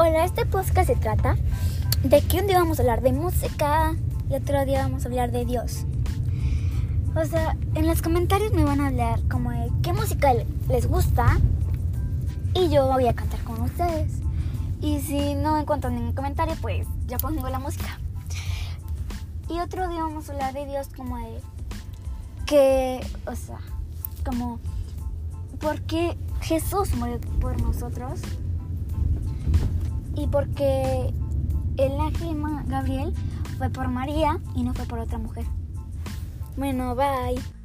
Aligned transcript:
Hola, 0.00 0.24
este 0.24 0.46
podcast 0.46 0.86
se 0.86 0.94
trata 0.94 1.36
de 2.04 2.20
que 2.22 2.38
un 2.38 2.46
día 2.46 2.60
vamos 2.60 2.78
a 2.78 2.82
hablar 2.82 3.00
de 3.00 3.12
música 3.12 3.96
y 4.30 4.34
otro 4.34 4.64
día 4.64 4.82
vamos 4.82 5.04
a 5.04 5.08
hablar 5.08 5.32
de 5.32 5.44
Dios. 5.44 5.86
O 7.16 7.24
sea, 7.24 7.56
en 7.74 7.84
los 7.84 8.00
comentarios 8.00 8.52
me 8.52 8.62
van 8.62 8.80
a 8.80 8.86
hablar 8.86 9.18
como 9.28 9.50
de 9.50 9.72
qué 9.82 9.92
música 9.92 10.34
les 10.68 10.86
gusta 10.86 11.40
y 12.54 12.68
yo 12.68 12.86
voy 12.86 13.08
a 13.08 13.14
cantar 13.14 13.42
con 13.42 13.60
ustedes. 13.60 14.20
Y 14.80 15.00
si 15.00 15.34
no 15.34 15.58
encuentro 15.58 15.90
ningún 15.90 16.12
comentario, 16.12 16.54
pues 16.62 16.86
ya 17.08 17.18
pongo 17.18 17.48
la 17.48 17.58
música. 17.58 17.98
Y 19.48 19.58
otro 19.58 19.88
día 19.88 20.02
vamos 20.02 20.28
a 20.28 20.32
hablar 20.32 20.54
de 20.54 20.64
Dios 20.64 20.86
como 20.96 21.16
de 21.16 21.40
que, 22.46 23.04
o 23.26 23.34
sea, 23.34 23.58
como, 24.24 24.60
¿por 25.58 25.80
qué 25.80 26.16
Jesús 26.40 26.94
murió 26.94 27.20
por 27.40 27.60
nosotros? 27.60 28.20
Y 30.18 30.26
porque 30.26 31.12
el 31.76 32.00
ángel 32.00 32.36
Gabriel 32.66 33.12
fue 33.56 33.70
por 33.70 33.88
María 33.88 34.38
y 34.54 34.62
no 34.62 34.74
fue 34.74 34.84
por 34.86 34.98
otra 34.98 35.18
mujer. 35.18 35.44
Bueno, 36.56 36.94
bye. 36.96 37.57